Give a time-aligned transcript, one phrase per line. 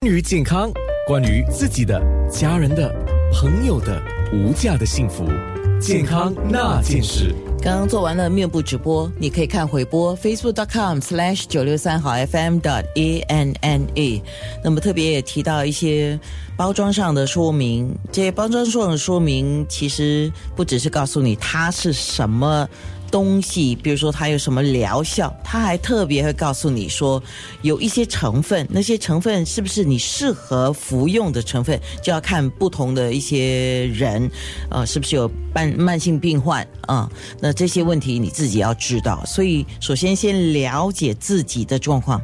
[0.00, 0.70] 关于健康，
[1.08, 2.00] 关于自己的、
[2.30, 2.88] 家人的、
[3.32, 4.00] 朋友的
[4.32, 5.26] 无价的幸福，
[5.80, 7.34] 健康那件事。
[7.60, 14.22] 刚刚做完了面部直播，你可以看回播 facebook.com/slash 九六三好 FM 的 a n n a。
[14.62, 16.16] 那么特别也提到一些
[16.56, 22.68] 包装上的说明，这些包装上的说明其实不只是告诉你它是什么。
[23.10, 27.22] 东西，比如说它有什么疗效，它还特别会告诉你说，
[27.62, 34.30] 有一些成分，那些成分是不是你适合服用的成分，就要看不同的一些人，
[34.70, 37.10] 呃，是不是有慢慢性病患啊？
[37.40, 42.20] 那这些问题你自己要知道，所以首先先了解自己的状况。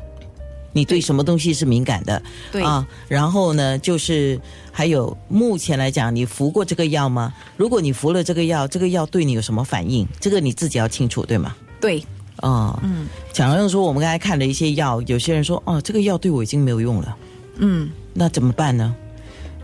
[0.74, 2.22] 你对什么东西是敏感的？
[2.52, 4.38] 对啊，然后呢，就是
[4.70, 7.32] 还有目前来讲，你服过这个药吗？
[7.56, 10.06] 如果你服了这个药，这个药对你有什么反应？
[10.20, 11.56] 这个你自己要清楚，对吗？
[11.80, 12.04] 对，
[12.42, 17.16] 哦，嗯，假如说我们刚才看了一些药，有些人说，哦，这个药对我已经没有用了，
[17.56, 18.94] 嗯那怎么办呢？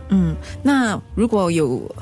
[0.09, 1.93] 嗯，那如果有。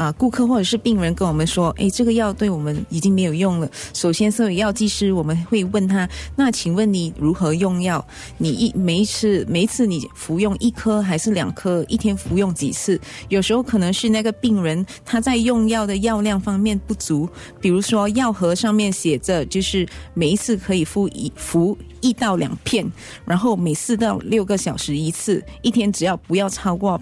[0.00, 3.70] 啊，顾客或者是病人跟我们说，诶，这个药对我们已经没有用了。
[3.92, 8.02] 首先，作为药剂师，我们会问他，那请问你如何用药？
[8.38, 11.84] 你一每一次每一次你服用一颗还是两颗？
[11.86, 12.98] 一天服用几次？
[13.28, 17.28] 有时候可能是那个病人他在用药的药量方面不足，
[17.60, 22.90] 比如说药盒上面写着就是每一次可以服一服一到两片，
[23.26, 26.98] 然后每四到六个小时一次，一天只要不要超过。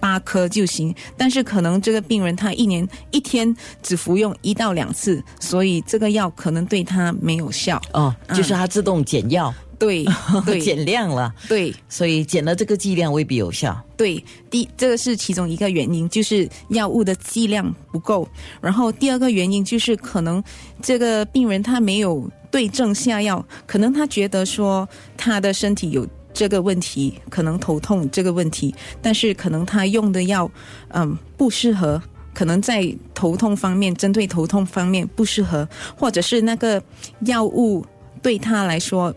[0.00, 7.80] 八颗就行，但是可能这个病人他一年一天只服用一到两次，所以这个药可能对他没有效。
[7.92, 10.04] 哦，就是它自动减药，对
[10.44, 13.80] 对减量了，对所以减了这个剂量未必有效。
[13.96, 18.28] 对，第这个是其中一个原因，就是药物的剂量不够。
[18.60, 20.42] 然后第二个原因就是可能
[20.82, 26.06] 这个病人他没有对症下药，可能他觉得说他的身体有。
[26.36, 30.50] 这个问题可能头痛这个问题，但是可能他用的药，
[30.88, 32.00] 嗯，不适合，
[32.34, 35.66] 可能在头痛方面，针对头痛方面不适合，
[35.98, 36.82] 或者是那个
[37.20, 37.82] 药物
[38.20, 39.14] 对他来说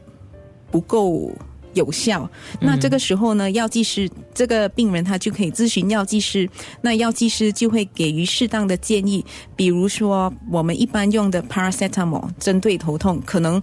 [0.71, 1.29] 不够
[1.73, 2.29] 有效。
[2.61, 9.25] 那这个时候呢，药剂师这个病人他就可以咨询药剂师，那药剂师就会给予适当的建议，
[9.57, 13.61] 比如说我们一般用的 paracetamol 针对头痛，可能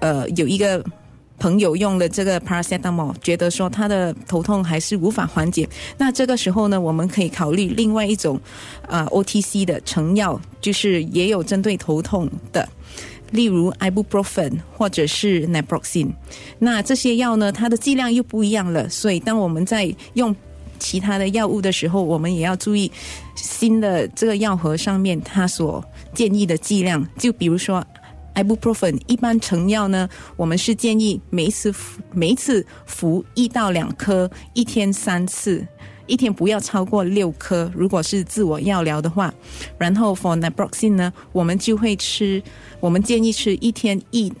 [0.00, 0.84] 呃有一个。
[1.38, 5.68] 朋友用了这个 paracetamol，觉得说他的头痛还是无法缓解。
[5.98, 8.40] 那这个时候呢，我们可以考虑另外一种
[8.86, 12.68] 啊 OTC 的成药，就是也有针对头痛的，
[13.32, 16.12] 例如 ibuprofen 或者是 naproxen。
[16.60, 20.34] 那这些药呢，它的剂量又不一样了，所以当我们在用
[20.78, 22.90] 其他的药物的时候，我们也要注意
[23.34, 27.04] 新的这个药盒上面它所建议的剂量。
[27.18, 27.84] 就比如说。
[28.34, 31.74] Ibuprofen 一般成药呢，我们是建议每一次
[32.12, 35.66] 每一次服一到两颗，一天三次，
[36.06, 37.70] 一天不要超过六颗。
[37.74, 39.32] 如果是自我药疗的话，
[39.78, 42.42] 然后 for naproxen 呢，我们就会吃，
[42.80, 44.32] 我们建议吃一天一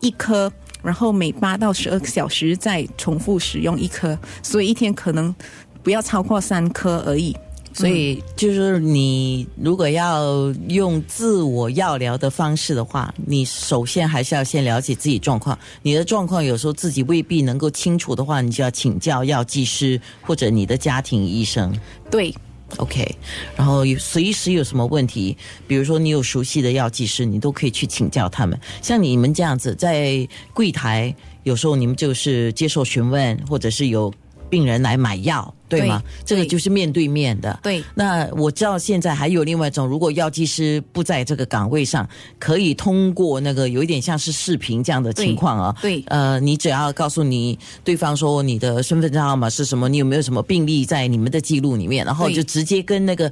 [0.00, 5.34] 一颗，然后每八到十二个小时再重复使用一颗，所以一天可能
[5.82, 7.36] 不要超过三颗而已。
[7.76, 15.56] 所以就是你如果要用自我药疗的方式的话，你首先还是要先了解自己状况。
[15.82, 21.78] 你的状况有时候自己未必能够清楚的话，你就要请教药剂师或者你的家庭医生。
[22.10, 22.34] 对
[22.78, 23.14] ，OK。
[23.54, 25.36] 然后随时有什么问题，
[25.68, 28.58] 比如说你有熟悉的药剂师，你都可以去请教他们。
[28.80, 34.10] 像你们这样子在柜台，有时候你们就是接受询问，或者是有。
[34.48, 36.02] 病人来买药，对吗？
[36.24, 37.58] 这个就是面对面的。
[37.62, 37.82] 对。
[37.94, 42.08] 那我知道现在还有另外一种，如果药剂师不在这个岗位上，
[42.38, 45.76] 可以通过那个有一点像是视频这样的情况啊。
[45.82, 46.02] 对。
[46.06, 53.30] 呃，你只要告诉你对方说你的身份证号码是什么，你有没有什么病历在你们的记录里面，然后就直接跟那个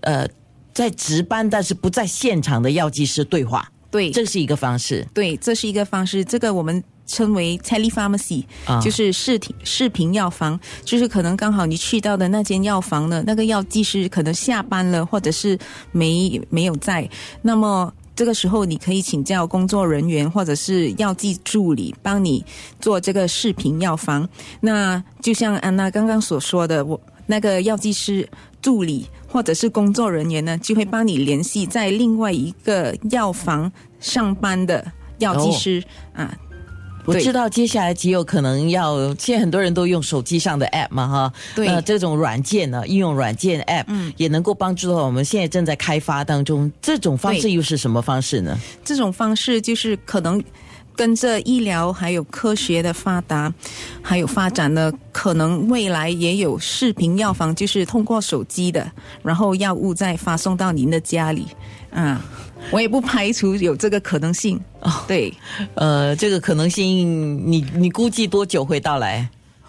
[0.00, 0.26] 呃
[0.74, 3.70] 在值班但是不在现场的药剂师对话。
[3.90, 4.10] 对。
[4.10, 5.06] 这是一个方式。
[5.14, 6.24] 对，这是一个方式。
[6.24, 6.82] 这个我们。
[7.06, 8.44] 称为 telepharmacy，
[8.82, 15.58] 就是视频视频药房，就是可能刚好你去到的那间药房呢，那个药剂师可能下班了，或者是
[15.92, 17.08] 没没有在，
[17.42, 22.44] 那么这个时候你可以请教工作人员或者是药剂助理帮你
[22.80, 24.28] 做这个视频药房。
[24.60, 28.28] 那就像安娜刚刚所说的，我那个药剂师
[28.62, 33.70] 助理或者是工作人员呢，就会帮你联系在另外一个药房
[34.00, 36.34] 上班的药剂师啊。
[37.06, 45.24] 我知道接下来极有可能要，现在很多人都用手机上的 app 嘛，哈，对，这种软件呢，应用软件 app，嗯，也能够帮助到我们。
[45.24, 48.58] 现在正在开发当中，这种方式又是什么方式呢？
[48.84, 50.42] 这种方式就是可能
[50.94, 53.52] 跟着医疗还有科学的发达，
[54.02, 58.90] 还有发展呢，可能未来也有视频药房，就是通过手机的，
[59.22, 61.46] 然后药物再发送到您的家里。
[61.92, 62.20] 啊，
[62.70, 64.60] 我也不排除有这个可能性。
[64.80, 65.32] 哦，对，
[65.74, 69.28] 呃，这个可能性，你你估计多久会到来？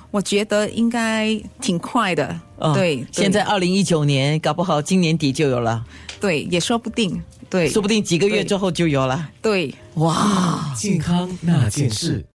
[0.09, 2.39] 我觉得应该挺快的。
[2.73, 5.85] 对，现在二零一九年，搞不好今年底就有了。
[6.19, 7.21] 对，也说不定。
[7.49, 9.29] 对，说不定几个月之后就有了。
[9.41, 12.23] 对，哇，健康那件事。